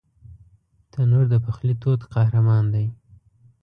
تنور 0.91 1.25
د 1.29 1.35
پخلي 1.45 1.73
تود 1.81 1.99
قهرمان 2.13 2.63
دی 2.73 2.87